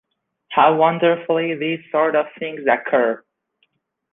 [0.49, 3.23] How wonderfully these sort of things occur!